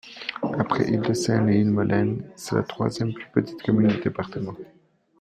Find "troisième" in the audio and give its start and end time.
2.63-3.13